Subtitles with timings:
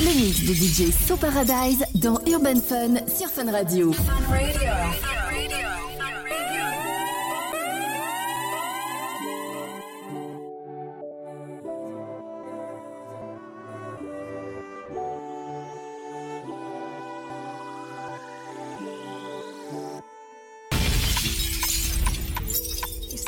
[0.00, 3.92] Le mix de DJ So Paradise dans Urban Fun sur Fun Radio.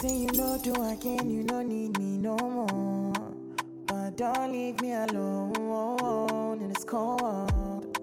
[0.05, 3.09] you know do again, you don't need me no more.
[4.20, 7.97] Don't leave me alone in this cold.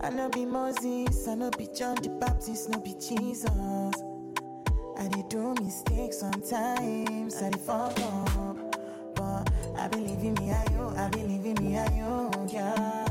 [0.00, 3.48] I know be Moses, I know be John the Baptist, no be Jesus.
[4.98, 8.58] I did do mistakes sometimes, I did fuck up.
[9.14, 13.06] But I believe in me, I you, I believe in me, I you, yeah.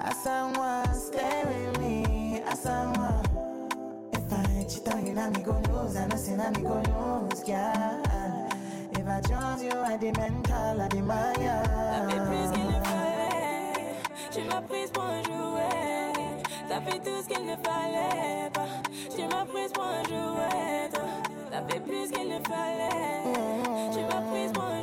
[0.00, 3.24] As someone with me, as someone.
[4.12, 7.28] If I cheat on you, now me go lose, I know say now me go
[7.30, 8.35] lose, yeah.
[9.66, 11.62] You, did mental, did Maya.
[11.90, 13.98] Ça fait plus qu'il ne fallait.
[14.30, 16.44] Tu m'as prise pour un jouet.
[16.68, 18.68] T'as fait tout ce qu'il ne fallait pas.
[19.10, 20.88] Tu m'as prise pour un jouet.
[21.50, 23.24] T'as fait plus qu'il ne fallait.
[23.92, 24.75] Tu m'as prise pour un jouet.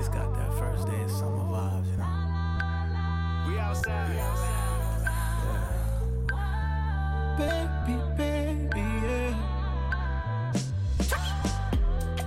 [0.00, 2.08] It's got that first day of summer vibes, you know.
[3.46, 4.16] We outside.
[7.36, 9.34] Baby, baby, yeah.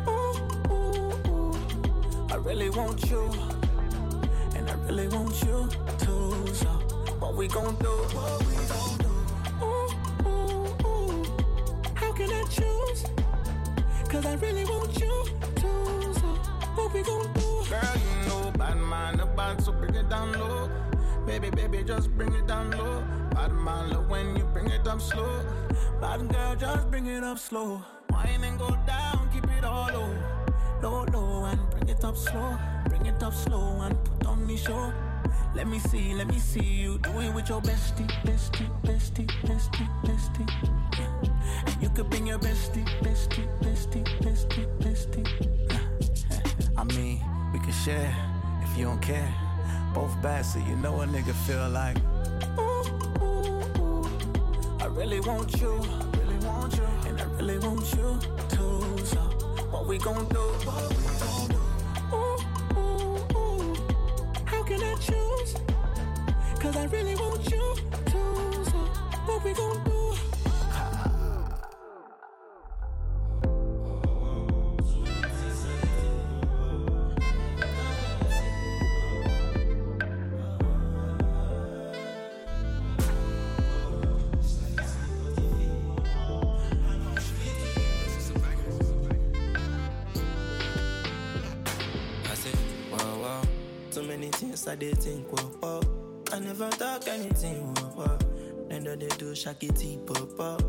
[0.08, 0.36] Ooh,
[0.70, 1.56] ooh, ooh.
[2.30, 3.32] I really want you,
[4.56, 5.68] and I really want you
[5.98, 6.54] too.
[6.54, 6.68] So,
[7.18, 7.94] what we gon' do?
[8.14, 9.14] What we gon' do?
[9.66, 9.90] Ooh,
[10.30, 11.26] ooh, ooh.
[11.96, 13.06] How can I choose?
[14.10, 16.14] Cause I really want you too.
[16.14, 16.28] So,
[16.76, 17.43] what we gon' do?
[17.74, 20.70] Girl, you know bad man the bad, so bring it down low.
[21.26, 23.04] Baby, baby, just bring it down low.
[23.32, 25.42] Bad man love when you bring it up slow.
[26.00, 27.82] Bad girl, just bring it up slow.
[28.12, 30.14] Wine and go down, keep it all low.
[30.84, 32.60] Low, low, and bring it up slow.
[32.90, 34.94] Bring it up slow and put on the show.
[35.56, 39.90] Let me see, let me see you do it with your bestie, bestie, bestie, bestie,
[40.06, 40.48] bestie.
[41.00, 41.72] Yeah.
[41.74, 45.26] And you could bring your bestie, bestie, bestie, bestie, bestie.
[46.78, 48.14] I mean, we can share
[48.64, 49.32] if you don't care.
[49.94, 51.98] Both bad, so you know a nigga feel like.
[52.58, 52.84] Ooh,
[53.22, 54.10] ooh, ooh.
[54.82, 58.20] I really want you, I really want you, and I really want you
[58.50, 59.06] too.
[59.06, 59.20] So,
[59.70, 60.46] what we gon' do?
[60.66, 61.62] What we gon' do?
[62.16, 62.38] Ooh,
[62.80, 63.76] ooh, ooh.
[64.46, 65.56] How can I choose?
[66.60, 67.76] Cause I really want you
[68.08, 68.64] too.
[68.66, 68.80] So,
[69.28, 70.03] what we gon' do?
[99.64, 100.62] Itty pop up.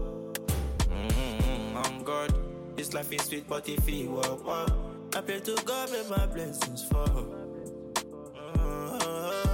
[0.87, 2.32] Mm-hmm, I'm God.
[2.76, 4.70] This life is sweet, but if it were up
[5.17, 7.26] I pray to God, may my blessings fall.
[8.55, 9.50] Mm-hmm.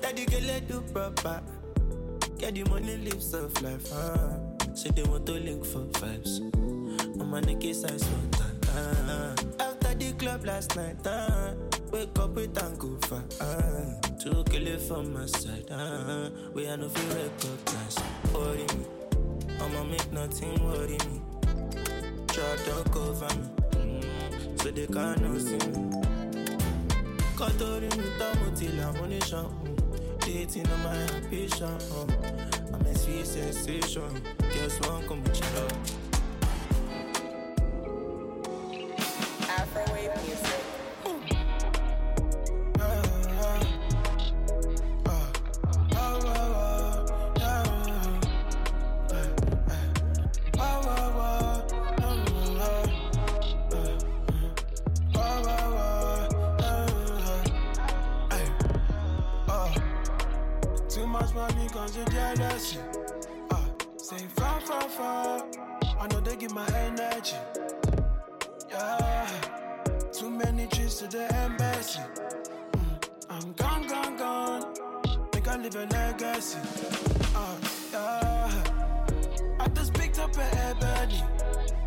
[0.00, 1.40] Daddy, girl, let do proper.
[2.38, 3.88] Get the money, live soft life.
[3.92, 4.38] Huh?
[4.74, 6.40] Say they want to link for vibes.
[7.20, 8.18] I'm on the case, I swear.
[8.74, 11.54] Uh, after the club last night, uh,
[11.90, 13.94] wake up with tango for uh.
[14.18, 15.66] Two kill it from my side.
[15.70, 16.30] Uh.
[16.54, 17.96] We are no feel recognize.
[18.34, 18.86] Worry me.
[19.60, 21.20] I'ma make nothing worry me.
[22.28, 23.48] Try to cover me.
[23.72, 24.62] Mm.
[24.62, 25.84] So they can't no see me.
[27.38, 29.46] Kọ́tọ́rí mi táwọn ti làmúnísàn.
[30.20, 31.78] Dating on my ambition.
[32.74, 34.10] I'm a sweet sensation.
[34.52, 36.07] Guess one come with you
[61.20, 62.78] much money comes with jealousy.
[63.50, 63.64] Ah,
[63.96, 65.44] say far, far, far.
[66.00, 67.36] I know they give my energy.
[68.70, 69.26] Yeah,
[70.12, 72.00] too many trips to the embassy.
[72.72, 74.62] Mm, I'm gone, gone, gone.
[75.34, 76.58] Make I live a legacy.
[77.34, 77.56] Ah,
[77.92, 78.64] yeah.
[79.60, 81.22] I just picked up an ebony.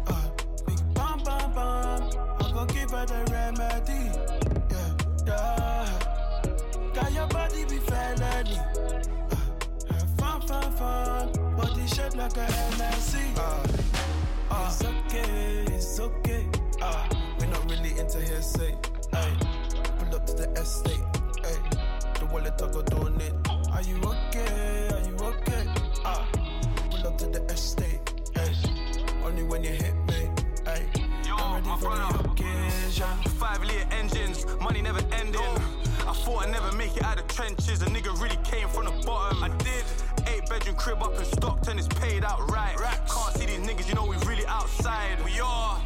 [0.07, 0.31] Ah,
[0.67, 2.01] big bam, bam, bam.
[2.39, 4.01] I go give her the remedy.
[4.71, 4.91] Yeah,
[5.27, 6.91] yeah.
[6.93, 8.59] Got your body be felony.
[10.51, 11.55] Fun, fun.
[11.55, 12.45] Body shaped like a
[12.75, 13.37] MSC.
[13.37, 13.63] Uh,
[14.51, 16.45] uh, it's okay, it's okay.
[16.81, 17.07] Uh,
[17.39, 18.75] we're not really into hearsay.
[19.13, 19.31] Ay,
[19.97, 20.99] pull up to the estate.
[21.45, 21.55] Ay,
[22.19, 23.31] the wallet I go donate.
[23.71, 24.89] Are you okay?
[24.91, 25.63] Are you okay?
[26.03, 26.25] Uh,
[26.89, 28.01] pull up to the estate.
[28.35, 28.53] Ay,
[29.23, 30.29] only when you hit me.
[30.67, 30.85] Ay,
[31.31, 33.07] I'm ready for the occasion.
[33.39, 35.55] Five liter engines, money never ending.
[36.05, 37.81] I thought I'd never make it out of trenches.
[37.83, 39.45] A nigga really came from the bottom.
[39.45, 39.85] I did.
[40.81, 42.75] Crib up in Stockton, it's paid out right.
[42.75, 45.23] Can't see these niggas, you know we really outside.
[45.23, 45.79] We are.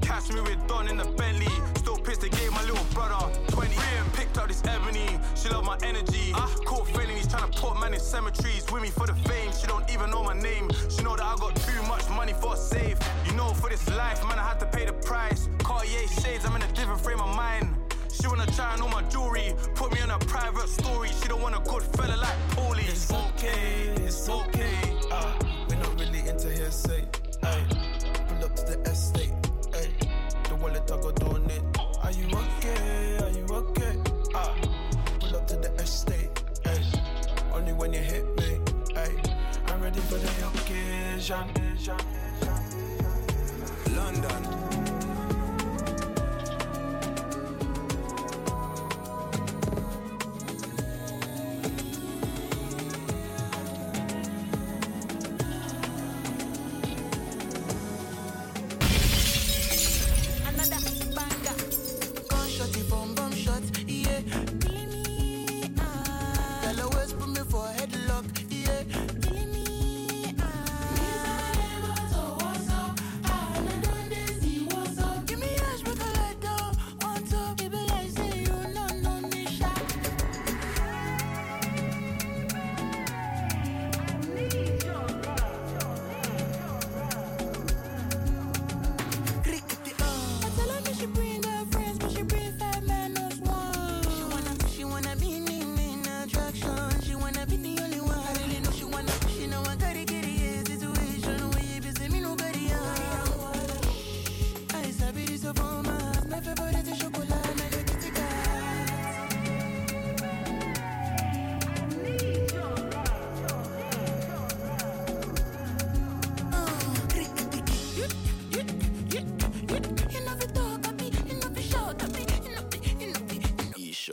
[0.00, 1.52] Catch me with Don in the Bentley.
[1.78, 3.74] Still pissed they gave my little brother 20.
[4.12, 6.30] Picked up this ebony, she love my energy.
[6.64, 8.64] Caught felonies trying to put man in cemeteries.
[8.70, 10.70] With me for the fame, she don't even know my name.
[10.88, 12.96] She know that I got too much money for a safe.
[13.26, 15.48] You know, for this life, man, I had to pay the price.
[15.58, 17.74] Cartier shades, I'm in a different frame of mind.
[18.20, 19.54] She wanna try and know my jewelry.
[19.74, 21.08] Put me on a private story.
[21.20, 22.88] She don't want a good fella like Paulie.
[22.88, 24.76] It's okay, it's okay.
[25.10, 25.36] Ah,
[25.68, 27.04] we're not really into hearsay.
[27.42, 27.64] Ay,
[28.28, 29.32] pull up to the estate.
[29.74, 29.88] Ay,
[30.48, 31.62] the wallet I go donate.
[32.02, 33.18] Are you okay?
[33.24, 33.98] Are you okay?
[34.34, 34.54] Ah,
[35.18, 36.30] pull up to the estate.
[36.66, 36.82] Ay,
[37.52, 38.60] only when you hit me.
[38.96, 39.10] Ay,
[39.68, 41.50] I'm ready for the occasion.
[43.96, 44.73] London.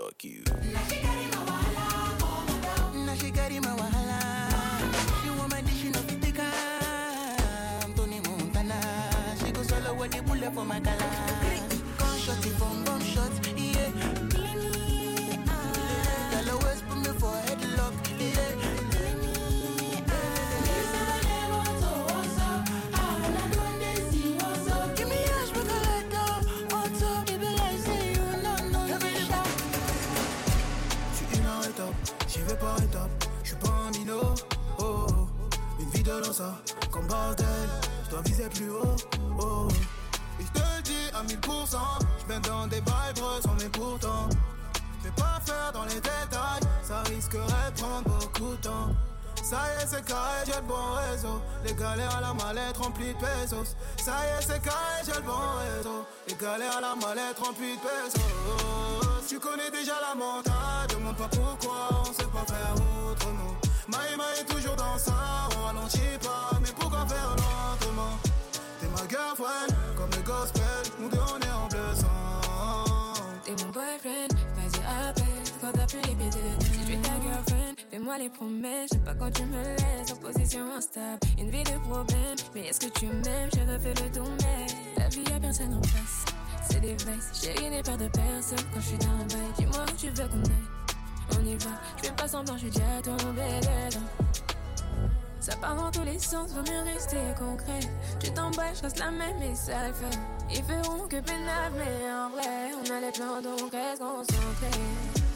[0.01, 0.50] Shock you.
[38.23, 38.95] Je viser plus haut.
[39.39, 39.67] Oh,
[40.39, 41.77] je te dis à 1000%,
[42.29, 44.29] je dans des vibes sans mais pourtant.
[45.03, 48.89] Fais pas faire dans les détails, ça risquerait de prendre beaucoup de temps.
[49.43, 51.41] Ça y est, c'est carré, j'ai le bon réseau.
[51.65, 53.75] Les galères à la mallette remplie de pesos.
[53.97, 55.33] Ça y est, c'est carré, j'ai le bon
[55.77, 56.05] réseau.
[56.27, 58.21] Les galères à la mallette remplie de pesos.
[59.27, 62.75] Tu connais déjà la montagne, demande pas pourquoi, on sait pas faire
[63.09, 63.55] autrement.
[63.87, 65.13] Maïma est toujours dans ça,
[65.57, 67.50] on ralentit pas, mais pourquoi faire lentement?
[69.11, 70.63] Comme le gospel,
[70.97, 73.13] nous deux on est en bleu sang.
[73.43, 75.25] T'es mon boyfriend, vas-y appelle
[75.59, 76.61] quand t'as plus les pieds dedans.
[76.61, 78.91] Si tu es ta girlfriend, fais-moi les promesses.
[78.93, 81.19] J'aime pas quand tu me laisses en position instable.
[81.37, 83.49] Une vie de problème, mais est-ce que tu m'aimes?
[83.53, 86.25] Je refais le tour, mais la vie y'a personne en face.
[86.69, 89.51] C'est des vices, chérie n'est pas de personne quand je suis dans le bail.
[89.57, 91.37] Dis-moi où tu veux qu'on aille.
[91.37, 94.07] On y va, je fais pas semblant, je suis déjà tombé dedans.
[95.41, 97.79] Ça part dans tous les sens, vaut mieux rester concret.
[98.19, 100.19] Tu t'embêtes, je reste la même et ça le fait.
[100.51, 104.79] Ils feront que pénal, mais en vrai, on a les plans donc reste concentré.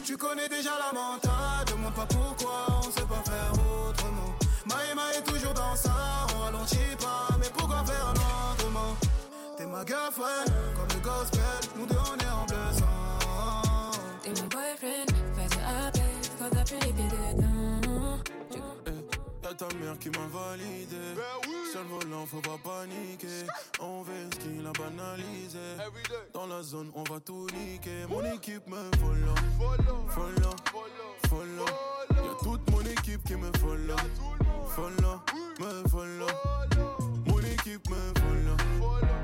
[0.03, 4.35] Tu connais déjà la montagne, demande pas pourquoi, on sait pas faire autrement.
[4.67, 5.95] Maïma est toujours dans ça,
[6.35, 8.95] on ralentit pas, mais pourquoi faire lentement?
[9.57, 10.45] T'es ma girlfriend,
[10.75, 11.41] comme le gospel,
[11.79, 13.91] nous deux on est en bleu sang.
[14.21, 17.54] T'es mon boyfriend, vas-y appelle quand t'as plus les pieds dedans.
[19.57, 20.97] Ta mère qui m'a validé.
[21.73, 23.47] Le volant, faut pas paniquer.
[23.79, 25.59] On veut ce qu'il a banalisé.
[26.33, 28.05] Dans la zone, on va tout niquer.
[28.09, 29.35] Mon équipe me follow.
[30.09, 30.55] Follow.
[31.29, 31.65] Follow.
[32.09, 33.95] Y'a toute mon équipe qui me follow.
[34.75, 35.21] Follow.
[35.59, 36.27] Me follow.
[37.27, 38.57] Mon équipe me follow.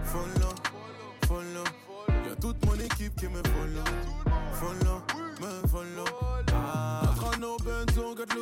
[0.05, 0.55] Follow.
[1.27, 1.63] Follow.
[2.25, 3.83] Y'a toute mon équipe qui me follow.
[4.53, 5.01] Follow.
[5.41, 6.30] Me follow.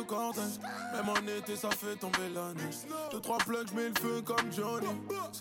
[0.00, 0.58] Le cortège.
[0.92, 2.76] Même en été, ça fait tomber la neige.
[3.12, 4.86] Deux, trois plugs, j'mets le feu comme Johnny.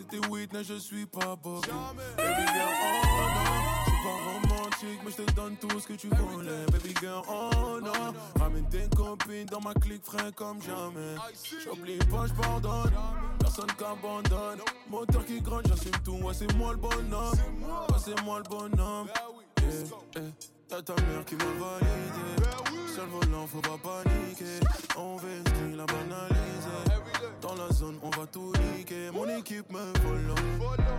[0.09, 1.69] T'es Whitney, je suis pas Bobby.
[2.17, 3.59] Baby girl, oh non.
[3.85, 6.65] J'suis pas romantique, mais j'te donne tout ce que tu voulais.
[6.71, 8.13] Baby girl, oh non.
[8.39, 11.15] Ramène tes copines dans ma clique, frais comme jamais.
[11.63, 12.93] J'oublie pas, j'pardonne.
[13.39, 14.59] Personne qu'abandonne.
[14.89, 16.19] Moteur qui gronde, j'assume tout.
[16.23, 17.33] Ouais, c'est moi le bonhomme.
[17.61, 19.07] Ouais, c'est moi le bonhomme.
[19.69, 20.29] Yeah, yeah.
[20.71, 22.25] Y'a ta mère qui m'a validé.
[22.97, 24.59] Le volant, faut pas paniquer.
[24.97, 26.77] On veut ce qu'il a banalisé.
[27.41, 29.09] Dans la zone, on va tout niquer.
[29.13, 30.35] Mon équipe me follow.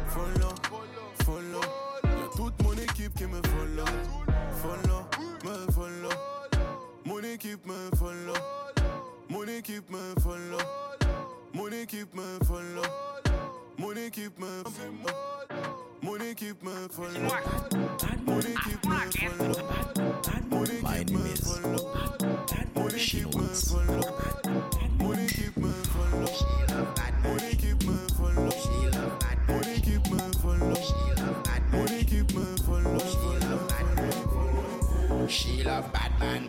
[0.08, 0.54] Follow.
[1.24, 1.60] Follow.
[2.04, 3.84] Y'a toute mon équipe qui me follow.
[4.62, 5.04] Follow.
[5.44, 6.08] Me follow.
[7.04, 8.34] Mon équipe me follow.
[9.28, 10.58] Mon équipe me follow.
[11.54, 12.82] Mon équipe me follow.
[13.90, 15.04] Money keep me falling.
[16.00, 17.24] Money keep me falling.
[18.24, 19.56] Money keep me falling.
[20.48, 21.60] Money My name is
[22.76, 24.04] Money keep me falling.
[24.96, 26.28] Money keep me falling.
[27.24, 28.46] Money keep me falling.
[29.48, 30.76] Money keep me falling.
[31.72, 33.00] Money keep me falling.
[35.28, 36.48] She love Batman,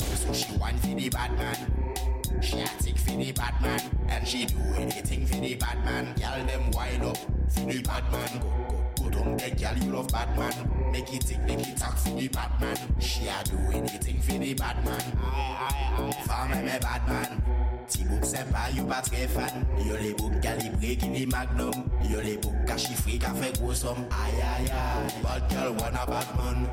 [0.00, 1.93] so she want to be Batman.
[2.40, 6.14] She a tick for the bad man, and she do anything for the bad man.
[6.14, 7.16] Girl, them wind up
[7.50, 8.40] for the bad man.
[8.40, 10.92] Go, go, go down there, girl, you love bad man.
[10.92, 12.76] Make it tick, make it talk for the bad man.
[13.00, 16.12] She a do anything for the bad man.
[16.26, 17.42] Femme me bad man.
[17.88, 22.20] Ti bouk sempa, yo pa tre fan Yo le bouk kalibre ki li magnum Yo
[22.24, 26.64] le bouk ka chifre ka fe gwo som Ay, ay, ay bad girl wana Batman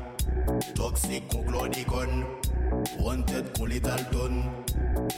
[0.74, 2.24] Toxic kon Claudicon
[2.96, 4.40] Wanted kon Littleton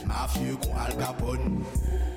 [0.05, 1.65] Mafia kon Al Capone.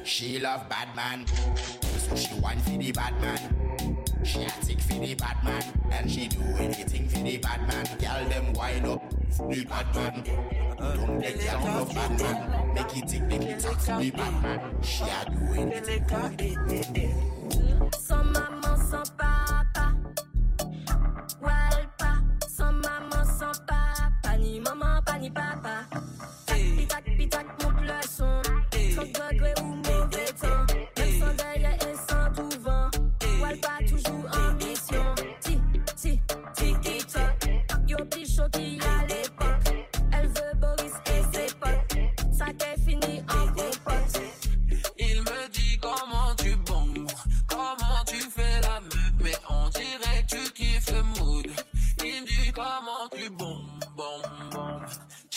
[0.04, 1.26] She love Batman.
[1.26, 3.96] So she want for the Batman.
[4.24, 5.62] She a tick for the Batman.
[5.90, 7.86] And she do anything for the Batman.
[7.98, 10.24] Girl them wind up for the Batman.
[10.78, 14.82] Don't let girl love Batman Make it tick, make it talk for the Batman.
[14.82, 17.37] She a do anything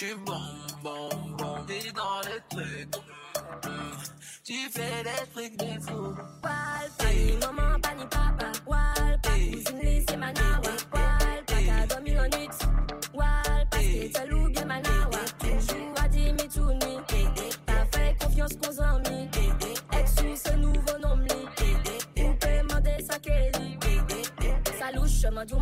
[0.02, 2.96] tu bombes, bombes, bombes, t'es dans les trucs.
[4.44, 6.16] Tu fais des trucs de fou.
[6.44, 7.61] Walpa, ni maman,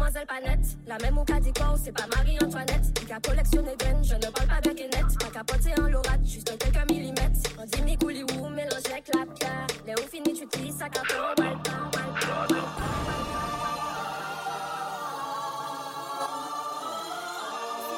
[0.09, 0.77] chemin demoiselle Panette.
[0.87, 3.05] La même dit quoi, c'est pas Marie-Antoinette.
[3.05, 5.19] Qui a collectionné graines, je ne parle pas de Kenneth.
[5.19, 7.49] Pas capoté en lorate, juste quelques millimètres.
[7.59, 9.67] On dit mi ou mélange avec la pierre.
[9.85, 11.01] Les hauts finis, tu te ça quand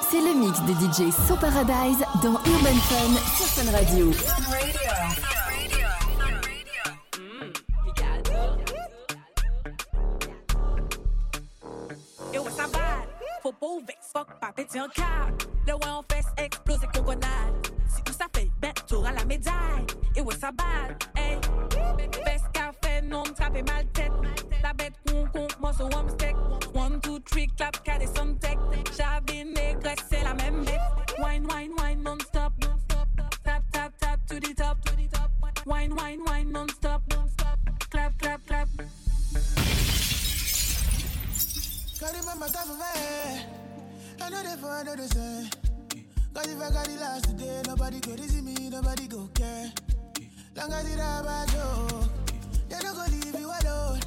[0.10, 4.12] C'est le mix de DJ So Paradise dans Urban Fun sur Fun Radio.
[13.62, 15.38] Pas ouvert, fuck, pas péter un câble.
[15.68, 17.68] Le ouais en fesse, exploser qu'on grenade.
[17.88, 19.86] Si tout ça fait bête, t'auras la médaille.
[20.16, 21.38] Et ouais, ça balle, hey.
[22.26, 24.12] Fesse café, non, trappe mal tête.
[24.64, 26.36] La bête con, con, so one steak.
[26.74, 28.58] One, two, three, clap, car des son tech.
[28.98, 30.82] J'avais négresse, c'est la même bête.
[31.20, 32.54] Wine, wine, wine, non-stop.
[33.44, 34.78] Tap, tap, tap, to the top.
[35.68, 37.04] Wine, wine, wine, non-stop.
[37.92, 38.41] Clap, clap,
[42.02, 43.46] Got it, mama, top of my
[44.26, 45.48] I know they for another say.
[46.34, 49.72] Cause if I got it last today, nobody go to see me, nobody go care.
[50.56, 52.10] Long as it about you,
[52.70, 54.00] they don't go leave you alone.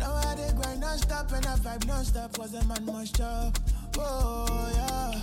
[0.00, 3.56] Now I they grind non-stop and I vibe non-stop cause the man must chop.
[3.96, 5.14] Oh yeah.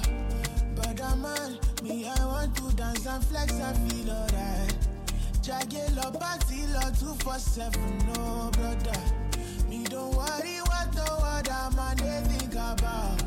[0.75, 4.77] But a man, me I want to dance and flex and feel alright.
[5.41, 9.01] Jagged up, party lot, two for seven, no brother.
[9.67, 10.56] Me don't worry
[10.87, 13.21] what no other man they think about.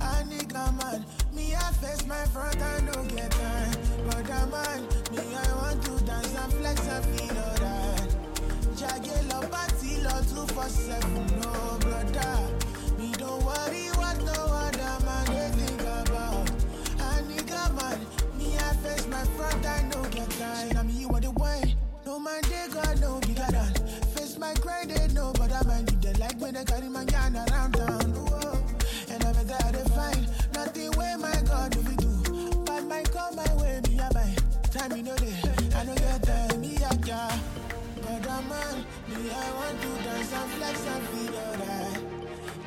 [0.00, 3.76] A nigga man, me I face my front and don't get time.
[4.06, 4.82] But a man,
[5.12, 8.16] me I want to dance and flex and feel alright.
[8.76, 12.45] Jagged up, party lot, two for seven, no brother.
[40.26, 42.02] Dance and flex and feel alright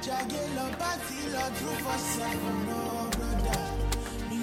[0.01, 3.63] Jagged love party love two for seven no brother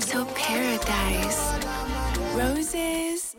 [0.00, 1.38] So paradise.
[1.38, 3.36] what no other man Roses.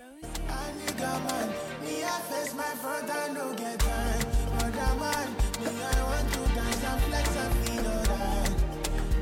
[1.84, 4.26] me I face my front no get time.
[4.58, 5.30] A man,
[5.62, 8.54] me I want to dance and flex and feel alright.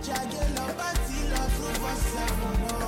[0.05, 2.84] Jagged love, party love, two for seven, no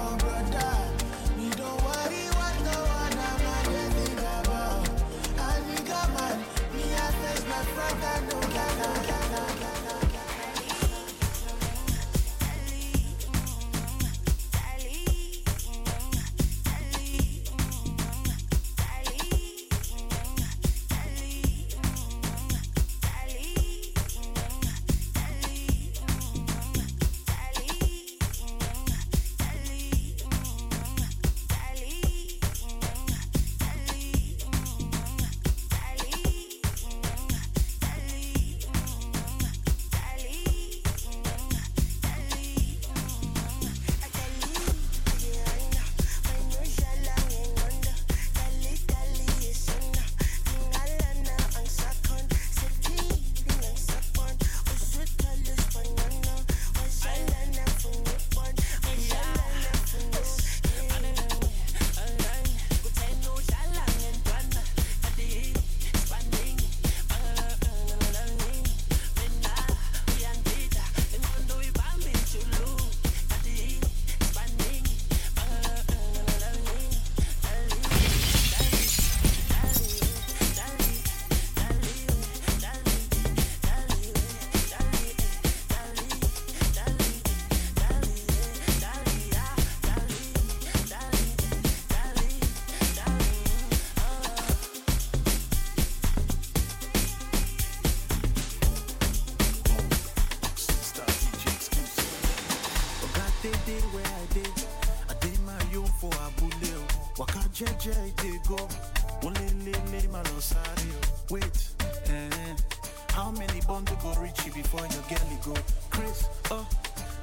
[113.18, 115.62] how many bundle go reach you before your girl go?
[115.90, 116.68] Chris, oh,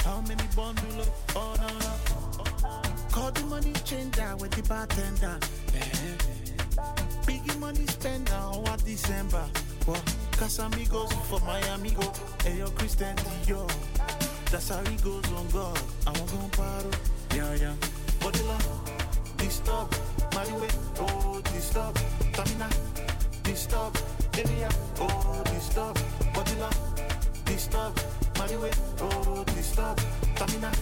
[0.04, 1.08] how many bundle up?
[1.36, 1.92] Oh no no.
[3.12, 5.38] Call the money changer with the bartender.
[5.72, 5.80] Eh,
[7.26, 9.44] biggie money spender what December.
[9.86, 10.04] What?
[10.32, 12.12] Casamigos for Miami go.
[12.42, 13.14] Hey yo, Christian
[13.46, 13.70] Dior.
[14.50, 15.80] That's how he goes on God.
[16.08, 16.92] I won't go paro.
[17.36, 17.74] Yeah, yeah.
[18.18, 19.90] Body love, disturb.
[20.34, 21.94] Mariwe, oh, disturb.
[22.34, 22.68] Tamina,
[23.44, 24.13] disturb.
[24.36, 24.68] Anyhow,
[24.98, 25.94] oh, this story,
[26.34, 27.92] what love, this story,
[28.36, 29.94] money oh, this story,
[30.34, 30.72] stamina,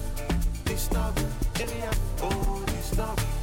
[0.65, 1.27] this story,
[1.61, 3.42] anyhow, oh, this story.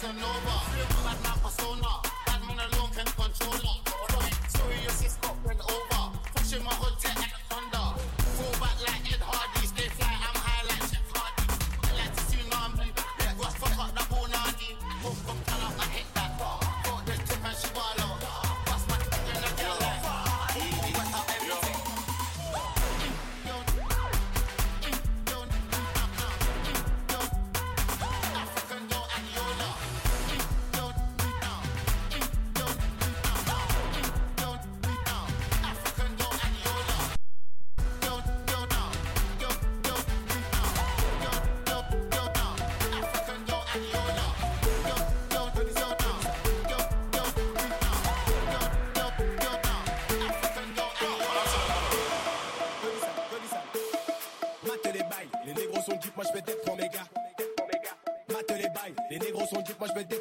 [0.00, 0.58] crossing over.
[0.72, 1.92] Flavor like my persona.
[2.26, 3.90] Bad alone can control over.
[6.34, 7.19] Pushing my whole tech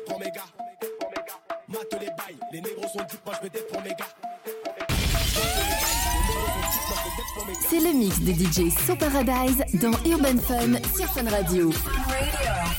[0.08, 0.42] pour mes gars.
[1.68, 4.08] Mate les bails, les négros sont dupes, moi je vais pour mes gars.
[7.70, 11.72] C'est le mix des DJ So Paradise dans Urban Fun sur Fun Radio.
[11.72, 12.79] Radio.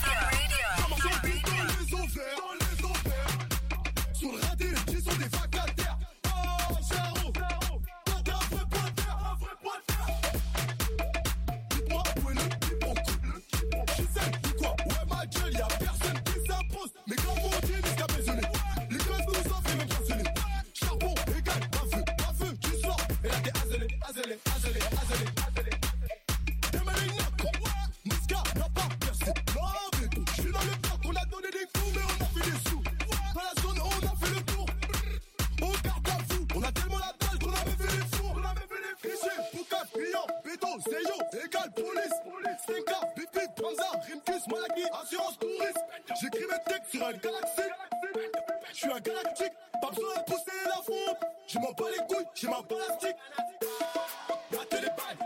[48.90, 49.52] la galactique.
[49.80, 51.16] Pas besoin de pousser la fronde.
[51.46, 53.16] Je m'en bats les couilles, j'ai ma balastique.
[54.52, 55.19] La téléballe.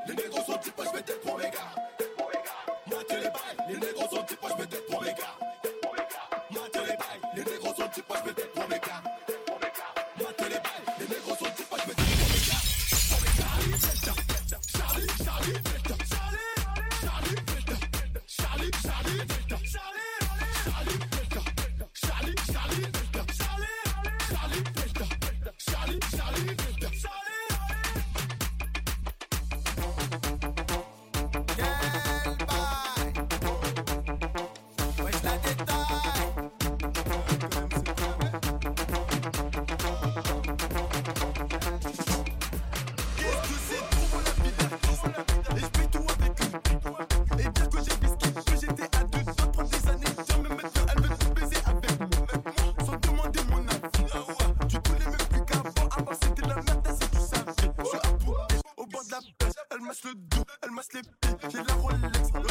[60.91, 61.07] slip,
[61.51, 62.44] j'ai de la Rolex.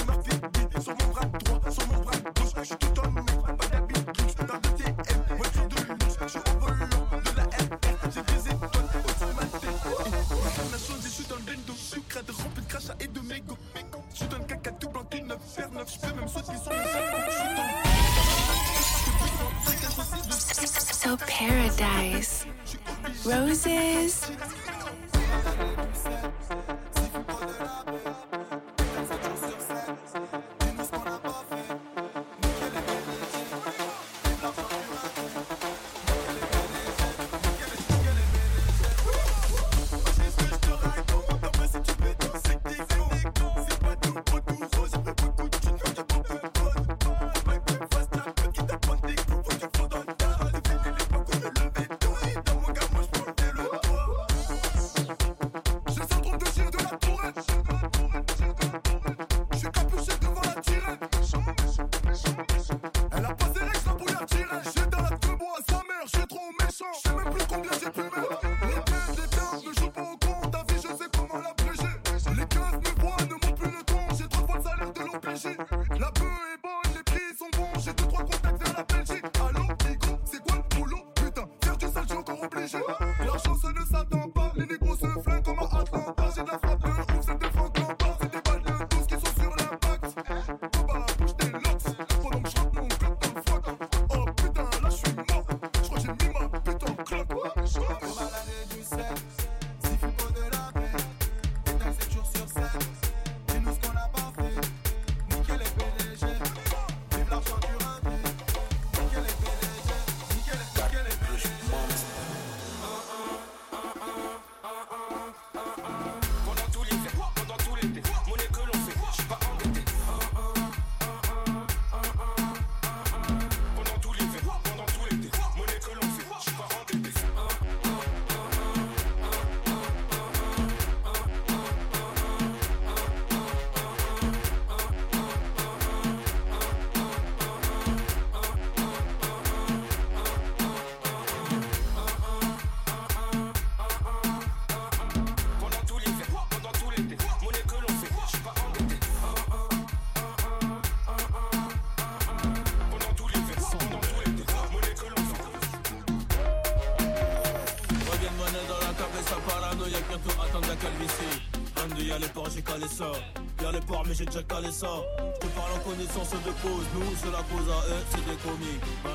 [164.24, 164.88] j'ai déjà calé ça.
[165.36, 168.38] Je te parle en connaissance de cause, nous c'est la cause à eux, c'est des
[168.38, 168.84] comiques.
[169.04, 169.12] Ouais.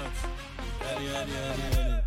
[0.91, 1.99] Allez, allez, allez, allez.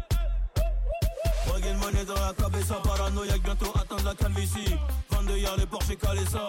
[1.51, 4.75] Regain monnaie dans la cabeza, paranoïaque, bientôt atteindre la calme ici.
[5.09, 6.45] 22 yards, les Porsche calé ça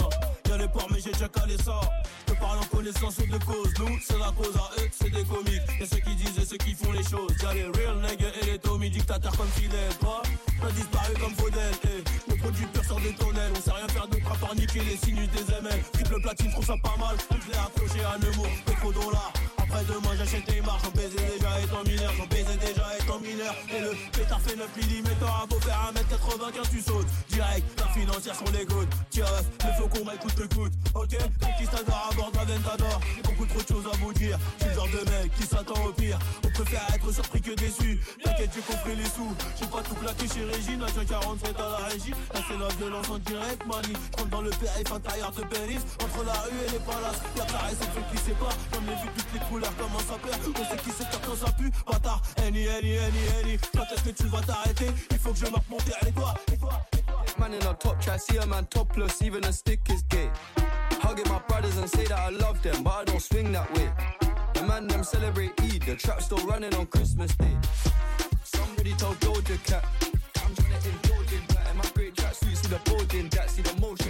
[0.90, 1.80] mais j'ai déjà calé ça.
[2.28, 3.72] Je parle en connaissance de cause.
[3.78, 5.62] Nous, c'est la cause à eux, c'est des comiques.
[5.80, 7.34] Et ceux qui disent et ceux qui font les choses.
[7.42, 9.92] Y'a les real niggas et les Tommy, dictateurs comme Fidel.
[10.00, 10.22] Toi,
[10.60, 11.74] t'as disparu comme Faudel.
[11.84, 13.52] Et nos producteurs sortent des tonnelles.
[13.56, 15.82] On sait rien faire d'autre à part niquer les sinus des ML.
[15.92, 17.16] Triple platine, trouve ça pas mal.
[17.30, 19.32] Je l'ai accroché à Nemours, pétro dollar.
[19.72, 23.18] Après de moi j'achète tes marches, j'en baisais déjà étant mineur, j'en baisais déjà étant
[23.20, 27.86] mineur Et le pétard fait 9 mm, à beau faire 1m95 tu sautes Direct, Ta
[27.88, 29.24] financière sur les côtes Tiens,
[29.64, 33.90] le faucon m'écoute te coûte Ok, conquistador à bord d'un ventador Beaucoup trop de choses
[33.90, 36.18] à vous dire, je suis le genre de mec qui s'attend au pire.
[36.44, 39.34] On préfère être surpris que déçu, t'inquiète j'ai compris les sous.
[39.58, 42.10] J'ai pas tout plaqué chez Régine, j'ai 47 à la régie.
[42.10, 46.24] Là c'est la violence en direct, manie Compte dans le périph' intérieur de Périsse Entre
[46.24, 48.56] la rue et les palaces, y'a carré, c'est truc qui sépare.
[48.70, 49.61] Comme les vues toutes les couleurs.
[49.78, 50.40] Comment ça perd.
[50.48, 51.70] On sait qui c'est quand ça pue.
[51.86, 53.58] Bâtard, any, any, any, any.
[53.74, 55.98] Quand est-ce que tu vas t'arrêter Il faut que je marque mon terre.
[56.06, 56.34] Et toi.
[57.38, 60.30] Man in a top try, see a man topless, even a stick is gay.
[61.00, 63.90] Hugging my brothers and say that I love them, but I don't swing that way.
[64.54, 67.56] The man them celebrate Eid, the trap still running on Christmas Day.
[68.44, 69.84] Somebody told Doja Cat,
[70.44, 71.70] I'm trying to indulge in that.
[71.70, 74.01] In my great track suit, see the bulging that, see the motion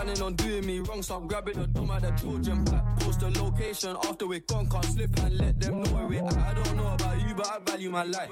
[0.00, 3.00] planning on doing me wrong, so I'm grabbing a dumb at the Trojan back.
[3.00, 6.36] Post the location after we're gone, can't slip and let them know where we're at.
[6.36, 8.30] I don't know about you, but I value my life.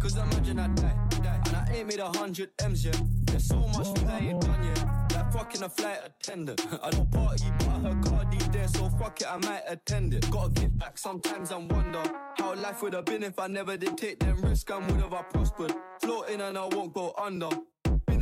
[0.00, 1.08] Cause imagine I die,
[1.46, 3.00] and I ain't made a hundred M's yet.
[3.24, 4.86] There's so much things I ain't done yet.
[5.14, 6.66] Like fucking a flight attendant.
[6.82, 10.28] I don't party, but I heard Cardi there, so fuck it, I might attend it.
[10.30, 12.02] Gotta get back sometimes and wonder
[12.38, 15.12] how life would have been if I never did take them risks and would have
[15.12, 15.74] I prospered.
[16.00, 17.50] Floating and I won't go under.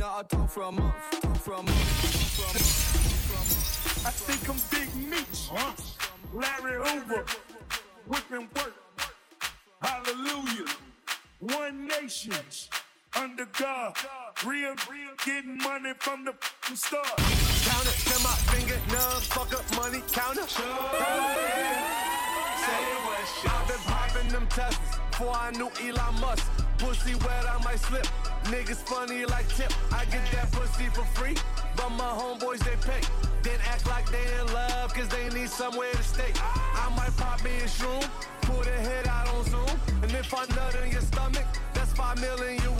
[0.01, 0.95] Been out of town for a month,
[1.43, 1.69] for a month.
[2.35, 4.03] For a month.
[4.03, 5.73] I think I'm Big Meech, huh?
[6.33, 7.23] Larry Hoover,
[8.07, 8.73] whipping work.
[9.79, 10.65] Hallelujah.
[11.39, 12.71] One nations
[13.15, 13.95] under God.
[14.43, 17.05] Real, real, getting money from the f***ing start.
[17.05, 20.47] Count it, send my finger, numb, fuck up money, counter.
[23.45, 26.49] I've been popping them tests before I knew Elon Musk.
[26.79, 28.07] Pussy wet, I might slip.
[28.45, 29.71] Niggas funny like tip.
[29.91, 31.35] I get that pussy for free,
[31.75, 33.01] but my homeboys they pay.
[33.43, 36.31] Then act like they in love, cause they need somewhere to stay.
[36.35, 38.07] I might pop me a shroom,
[38.41, 39.79] pull the head out on Zoom.
[40.03, 42.71] And if I nut in your stomach, that's five mil in your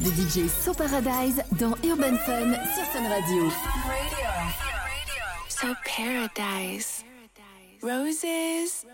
[0.00, 3.50] de DJ So Paradise dans Urban Fun sur Sun Radio.
[5.48, 7.04] So paradise.
[7.82, 8.86] Roses.